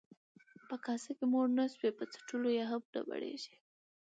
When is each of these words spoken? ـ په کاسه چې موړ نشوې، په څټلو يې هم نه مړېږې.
ـ 0.35 0.67
په 0.67 0.75
کاسه 0.85 1.11
چې 1.17 1.25
موړ 1.31 1.45
نشوې، 1.57 1.89
په 1.97 2.03
څټلو 2.11 2.49
يې 2.57 2.63
هم 2.71 2.83
نه 2.93 2.99
مړېږې. 3.09 3.55